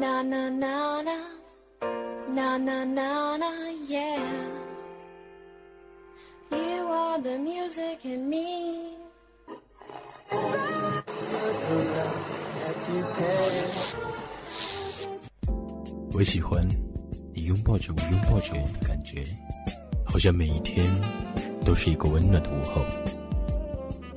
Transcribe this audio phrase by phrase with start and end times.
[0.00, 1.16] Na na na na,
[2.32, 3.50] na na na na,
[3.88, 4.22] yeah.
[6.52, 8.94] You are the music in me.
[16.12, 16.64] 我喜欢
[17.34, 19.24] 你拥抱着我，拥抱着我的感觉，
[20.04, 20.88] 好像每一天
[21.64, 22.82] 都是一个温暖的午后。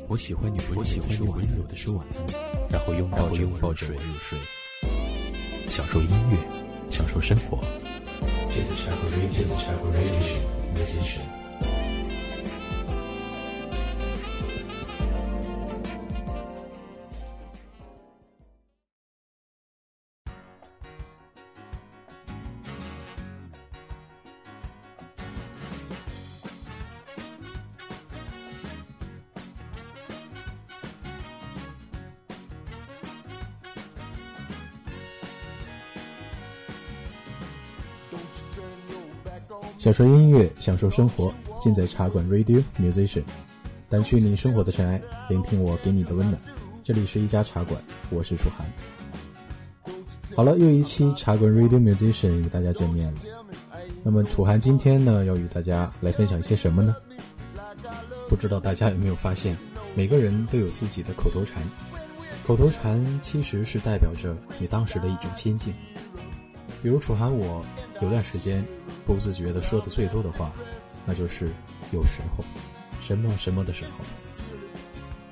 [0.07, 4.37] 我喜欢你，我喜欢你温柔的说晚安，然后拥抱着拥抱着我入睡，
[5.71, 6.37] 享受音乐，
[6.89, 7.57] 享受生活。
[39.81, 43.23] 享受音乐，享受生活，尽在茶馆 Radio Musician，
[43.89, 46.39] 掸去你生活的尘埃，聆听我给你的温暖。
[46.83, 48.67] 这里是一家茶馆，我是楚涵。
[50.35, 53.21] 好了，又一期茶馆 Radio Musician 与大家见面了。
[54.03, 56.95] 那么楚涵今天呢，要与大家来分享一些什么呢？
[58.29, 59.57] 不知道大家有没有发现，
[59.95, 61.59] 每个人都有自己的口头禅。
[62.45, 65.73] 口头禅其实是代表着你当时的一种心境。
[66.83, 67.65] 比如楚涵，我
[67.99, 68.63] 有段时间。
[69.13, 70.49] 不自觉的说的最多的话，
[71.05, 71.51] 那就是
[71.91, 72.45] 有时候，
[73.01, 74.05] 什么什么的时候。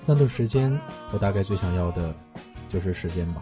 [0.05, 0.77] 那段时间，
[1.13, 2.13] 我大概最想要的，
[2.67, 3.41] 就是时间吧，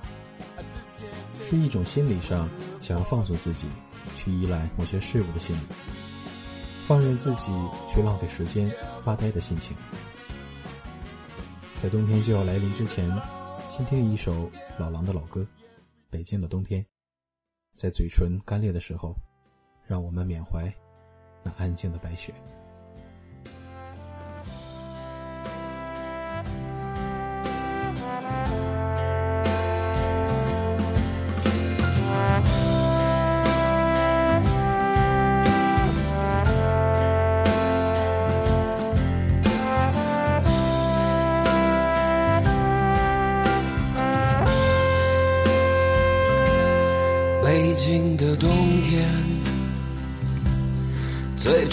[1.49, 2.47] 是一种心理上
[2.83, 3.67] 想要放纵自己，
[4.15, 5.61] 去依赖某些事物的心理，
[6.83, 7.51] 放任自己
[7.89, 8.71] 去浪费时间
[9.03, 9.75] 发呆的心情。
[11.77, 13.11] 在冬天就要来临之前，
[13.71, 15.41] 先听一首老狼的老歌
[16.11, 16.83] 《北京的冬天》，
[17.75, 19.15] 在嘴唇干裂的时候。
[19.87, 20.71] 让我们缅怀
[21.43, 22.33] 那安静的白雪。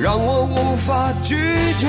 [0.00, 1.34] 让我无法拒
[1.76, 1.88] 绝。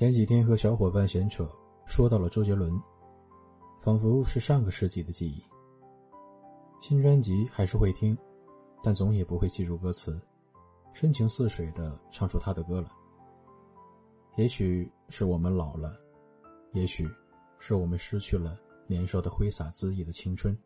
[0.00, 1.46] 前几天和小伙伴闲扯，
[1.84, 2.72] 说到了周杰伦，
[3.82, 5.44] 仿佛是上个世纪的记忆。
[6.80, 8.16] 新专辑还是会听，
[8.82, 10.18] 但总也不会记住歌词，
[10.94, 12.90] 深情似水的唱出他的歌了。
[14.36, 15.94] 也许是我们老了，
[16.72, 17.06] 也许
[17.58, 20.56] 是我们失去了年少的挥洒恣意的青春。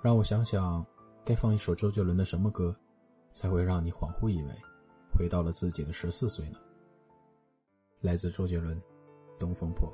[0.00, 0.86] 让我想想，
[1.24, 2.76] 该放一首周杰伦的什么歌，
[3.32, 4.54] 才会让你恍惚以为
[5.18, 6.58] 回到了自己的十四岁呢？
[8.04, 8.76] 来自周杰伦，
[9.38, 9.88] 《东风破》。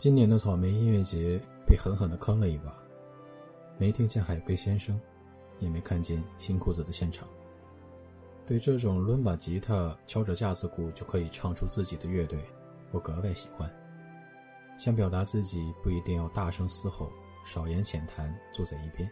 [0.00, 2.74] 今年的草莓音乐节被狠狠的坑了一把，
[3.76, 4.98] 没听见海龟先生，
[5.58, 7.28] 也没看见新裤子的现场。
[8.46, 12.42] 对这种抡把吉他、敲着架子鼓就可以唱出自己的乐队，
[12.92, 13.70] 我格外喜欢。
[14.78, 17.12] 想表达自己，不一定要大声嘶吼，
[17.44, 19.06] 少言浅谈，坐在一边。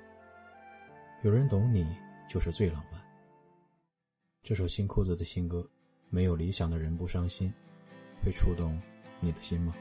[1.23, 1.87] 有人懂你，
[2.31, 2.99] 就是最浪漫。
[4.43, 5.69] 这首新裤子的新歌，
[6.09, 7.53] 没有理想的人不伤心，
[8.25, 8.81] 会触动
[9.21, 9.75] 你的心吗？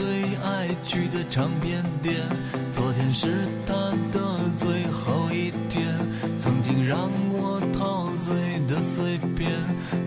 [0.00, 2.16] 最爱去的唱片店，
[2.74, 3.74] 昨天是他
[4.10, 5.94] 的最后一天。
[6.40, 8.34] 曾经让我陶醉
[8.66, 9.50] 的碎片，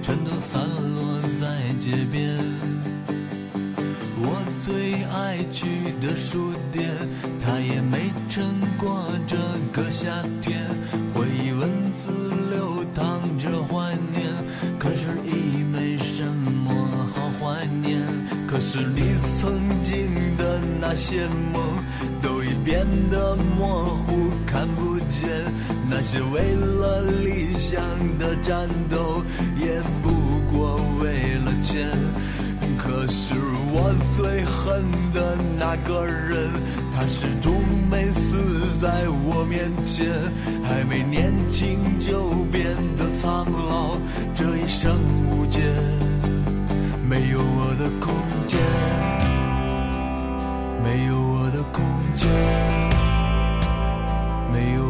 [0.01, 2.39] 全都散落在街边。
[4.17, 6.89] 我最爱去的书店，
[7.39, 9.38] 他也没撑过这
[9.71, 10.09] 个夏
[10.41, 10.65] 天。
[21.03, 21.62] 些梦，
[22.22, 25.29] 都已变得模糊，看不见。
[25.89, 27.81] 那些为了理想
[28.17, 29.22] 的战斗，
[29.60, 30.10] 也不
[30.50, 31.89] 过为了钱。
[32.77, 33.33] 可是
[33.74, 34.81] 我最恨
[35.13, 36.50] 的那个人，
[36.95, 37.53] 他始终
[37.91, 40.07] 没死在我面前，
[40.63, 42.63] 还没年轻就变
[42.98, 43.98] 得苍老，
[44.33, 44.95] 这一生
[45.29, 45.60] 无解，
[47.10, 48.13] 没有我的空
[48.48, 48.60] 间，
[50.84, 51.82] 没有我的空
[52.18, 52.30] 间，
[54.52, 54.84] 没有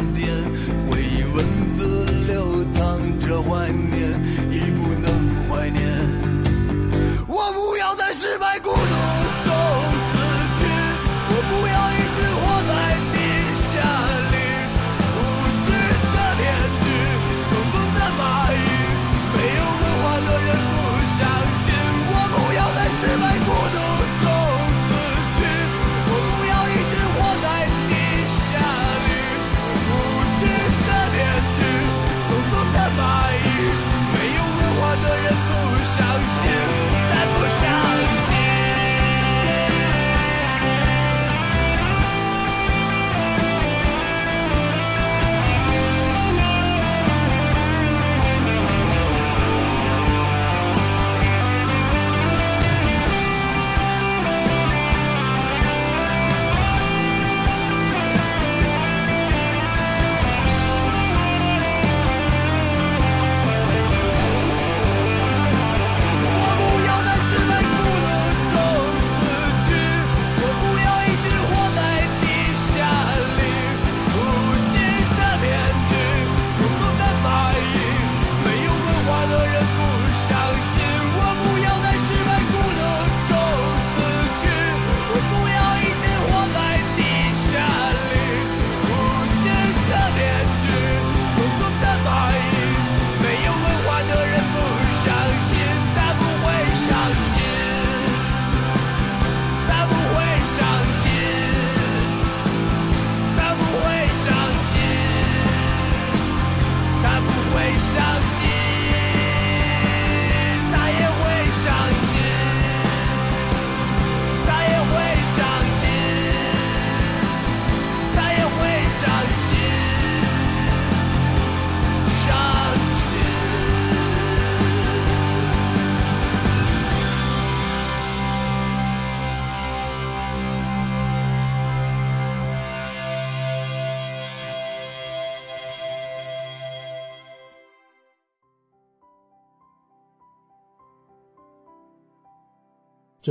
[0.00, 0.29] 个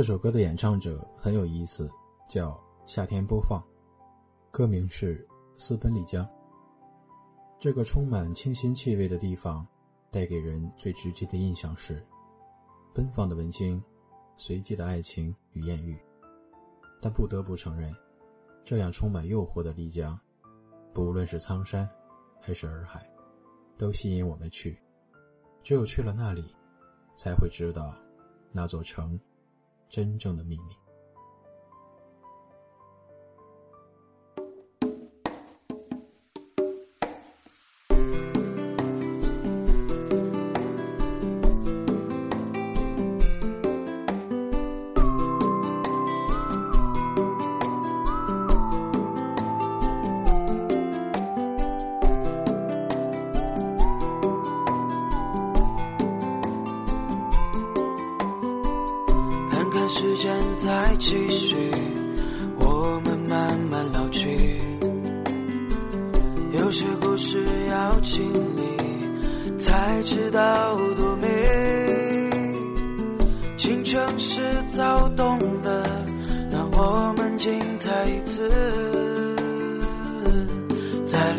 [0.00, 1.86] 这首歌的演唱者很有意思，
[2.26, 3.62] 叫夏天播放，
[4.50, 6.26] 歌名是私奔丽江。
[7.58, 9.66] 这个充满清新气味的地方，
[10.10, 12.02] 带给人最直接的印象是
[12.94, 13.84] 奔放的文青，
[14.38, 16.00] 随机的爱情与艳遇。
[16.98, 17.94] 但不得不承认，
[18.64, 20.18] 这样充满诱惑的丽江，
[20.94, 21.86] 不论是苍山，
[22.40, 23.06] 还是洱海，
[23.76, 24.80] 都吸引我们去。
[25.62, 26.56] 只有去了那里，
[27.14, 27.94] 才会知道
[28.50, 29.20] 那座城
[29.90, 30.89] 真正的秘密。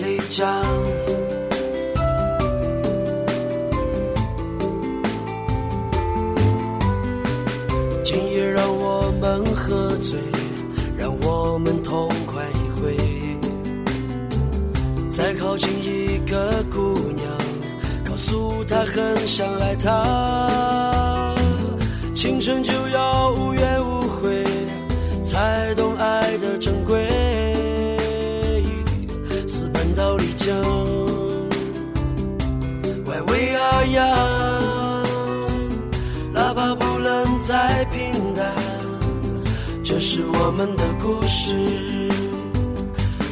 [0.02, 0.64] 丽江。
[8.04, 10.20] 今夜让我们喝醉，
[10.98, 12.98] 让我们痛快一回。
[15.10, 17.26] 再靠近一个姑娘，
[18.04, 21.36] 告诉她很想爱她。
[22.16, 22.72] 青春就
[40.04, 41.54] 是我们的故事，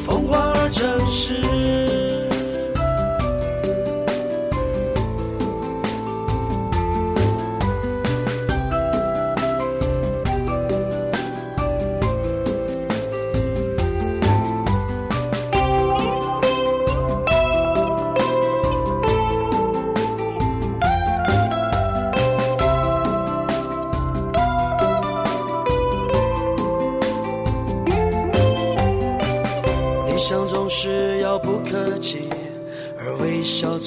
[0.05, 1.33] 疯狂而真实。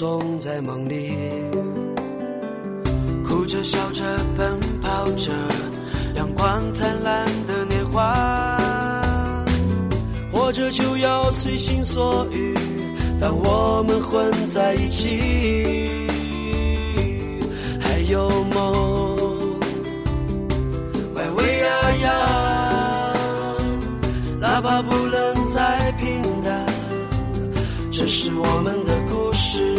[0.02, 1.12] 总在梦里。
[3.24, 4.02] 哭着笑着
[4.36, 5.30] 奔跑着，
[6.16, 8.58] 阳光灿烂的年华。
[10.32, 12.52] 活着就要随心所欲，
[13.20, 15.08] 当我们混在一起，
[17.80, 19.56] 还有梦。
[21.14, 23.12] 喂喂呀呀，
[24.40, 26.66] 哪怕不能再平淡，
[27.92, 29.71] 这是我们的故事，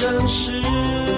[0.00, 1.09] 真实。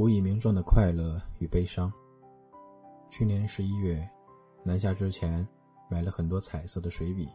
[0.00, 1.92] 无以名状的快乐与悲伤。
[3.10, 4.08] 去年十一月，
[4.64, 5.46] 南下之前，
[5.90, 7.28] 买了很多彩色的水笔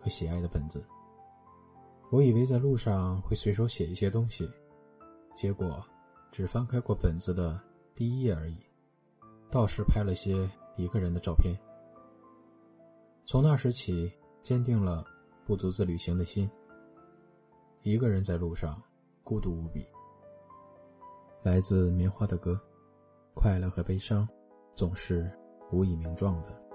[0.00, 0.82] 和喜爱的本子。
[2.10, 4.50] 我以为在路上会随手写一些东西，
[5.34, 5.84] 结果
[6.32, 7.60] 只翻开过本子的
[7.94, 8.56] 第一页而已。
[9.50, 11.54] 倒是拍了些一个人的照片。
[13.26, 14.10] 从那时起，
[14.42, 15.04] 坚定了
[15.44, 16.50] 不独自旅行的心。
[17.82, 18.82] 一个人在路上，
[19.22, 19.86] 孤独无比。
[21.42, 22.60] 来自棉花的歌，
[23.34, 24.28] 快乐和悲伤，
[24.74, 25.30] 总是
[25.70, 26.65] 无以名状的。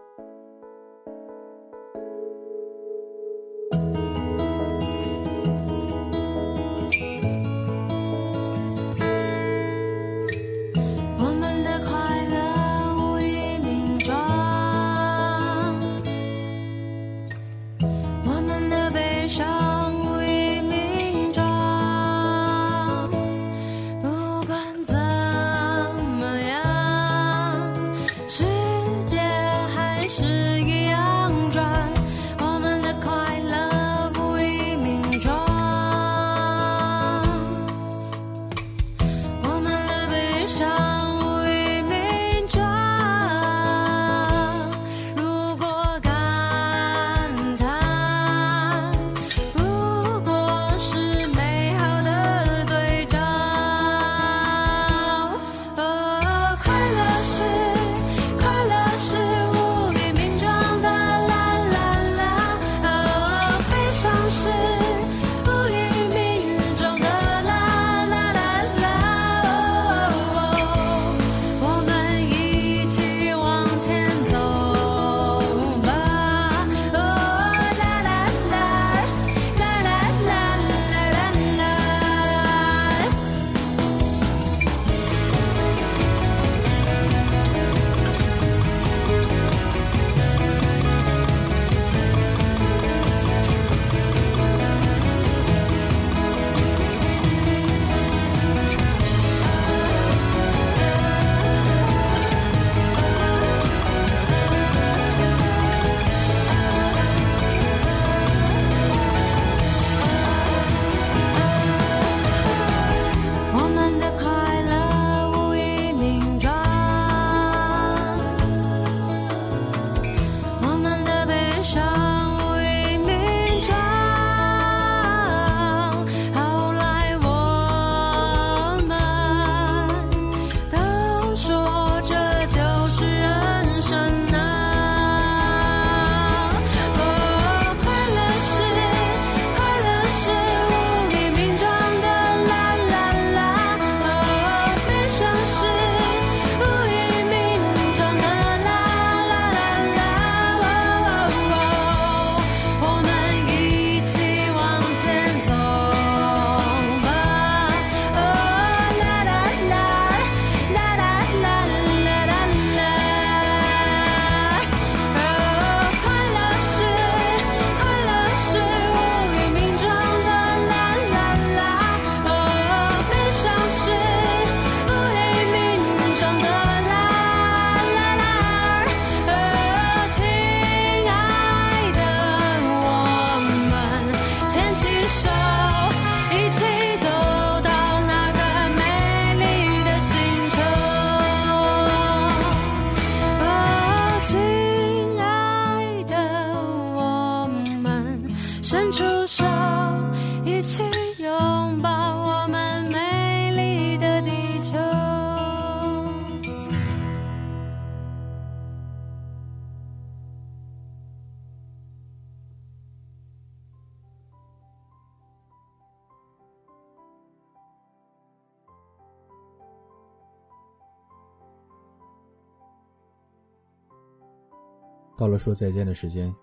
[225.21, 226.35] 到了说再见的时间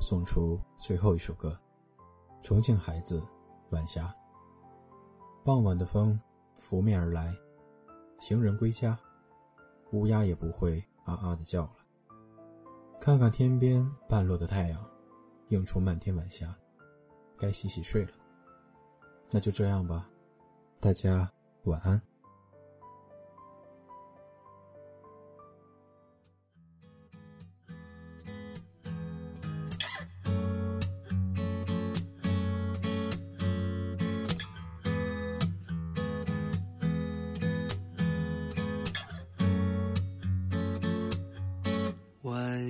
[0.00, 1.56] 送出最后一首歌
[2.42, 3.22] 重庆孩子
[3.70, 4.12] 晚霞。
[5.44, 6.20] 傍晚的风
[6.56, 7.32] 拂面而来
[8.18, 8.98] 行人归家
[9.92, 11.76] 乌鸦也不会啊啊的叫了。
[13.00, 14.84] 看看天边半落的太阳
[15.50, 16.52] 映出漫天晚霞
[17.38, 18.10] 该洗洗睡了。
[19.30, 20.10] 那就这样吧
[20.80, 21.30] 大家
[21.62, 22.02] 晚安。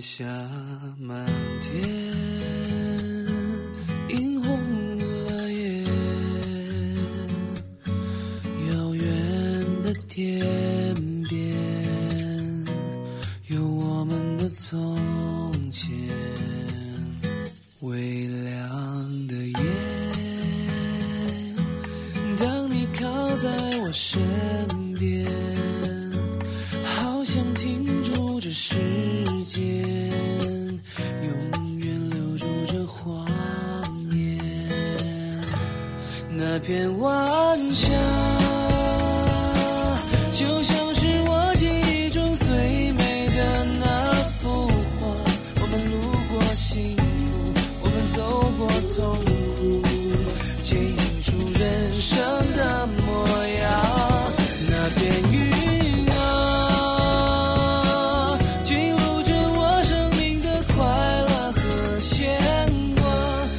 [0.08, 0.24] 下
[1.00, 1.26] 满
[1.60, 1.82] 天，
[4.08, 4.48] 映红
[5.26, 5.84] 了眼，
[8.70, 9.02] 遥远
[9.82, 10.94] 的天
[11.28, 11.52] 边，
[13.48, 14.96] 有我们的从
[15.72, 15.90] 前，
[17.80, 19.58] 微亮的夜。
[22.38, 24.22] 当你靠在我身。
[48.96, 49.82] 痛苦
[50.62, 52.18] 剪影出人生
[52.56, 53.26] 的模
[53.60, 54.32] 样
[54.70, 55.36] 那片云
[56.12, 56.16] 啊
[58.64, 60.76] 记录着我生命的快
[61.20, 61.58] 乐和
[62.00, 62.38] 牵
[62.94, 63.04] 挂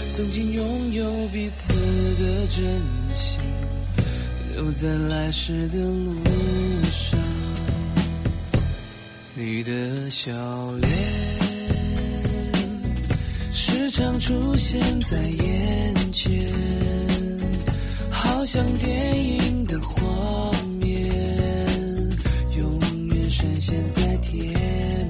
[0.09, 1.71] 曾经拥有彼此
[2.15, 2.81] 的真
[3.15, 3.39] 心
[4.55, 6.15] 留在来时的路
[6.91, 7.19] 上
[9.35, 10.33] 你的笑
[10.81, 11.46] 脸。
[13.89, 16.29] 时常出现在眼前，
[18.09, 21.09] 好像电影的画面，
[22.57, 22.77] 永
[23.15, 25.09] 远闪现在天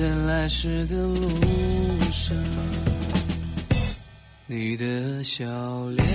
[0.00, 1.14] 在来时的路
[2.10, 2.34] 上。
[4.46, 5.44] 你的笑
[5.90, 6.06] 脸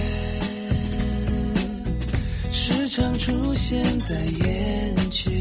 [2.51, 5.31] 时常出现在眼前，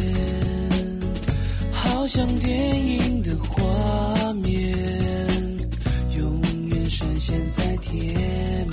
[1.72, 4.76] 好像电影的画面，
[6.14, 8.63] 永远闪现在天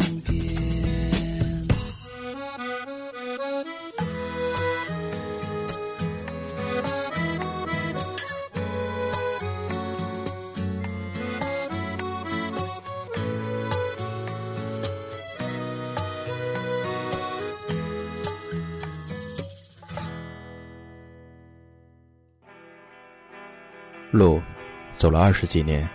[24.12, 24.42] 路
[24.98, 25.90] 走了二十几年，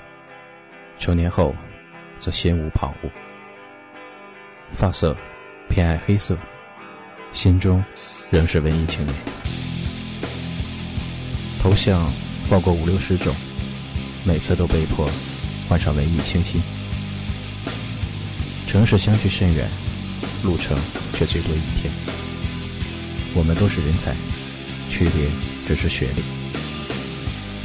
[0.99, 1.55] 成年后
[2.19, 3.11] 则心无旁骛。
[4.73, 5.15] 发色
[5.69, 6.35] 偏爱黑色，
[7.33, 7.85] 心中
[8.31, 9.15] 仍是文艺青年。
[11.61, 12.11] 头像
[12.49, 13.35] 换过五六十种，
[14.25, 15.07] 每次都被迫
[15.69, 16.59] 换上文艺清新。
[18.67, 19.69] 城市相距甚远，
[20.43, 20.77] 路程
[21.13, 21.93] 却最多一天。
[23.35, 24.15] 我们都是人才，
[24.89, 25.29] 区别
[25.67, 26.36] 只是学历。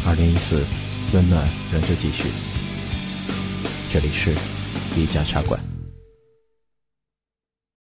[0.03, 0.63] 二零一四，
[1.13, 2.23] 温暖仍旧继续。
[3.93, 4.33] 这里是
[4.95, 5.70] 一家茶馆。